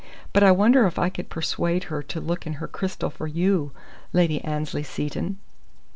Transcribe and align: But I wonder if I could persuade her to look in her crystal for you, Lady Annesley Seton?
But 0.33 0.41
I 0.41 0.51
wonder 0.51 0.87
if 0.87 0.97
I 0.97 1.09
could 1.09 1.29
persuade 1.29 1.83
her 1.83 2.01
to 2.01 2.19
look 2.19 2.47
in 2.47 2.53
her 2.53 2.67
crystal 2.67 3.11
for 3.11 3.27
you, 3.27 3.71
Lady 4.13 4.41
Annesley 4.43 4.81
Seton? 4.81 5.37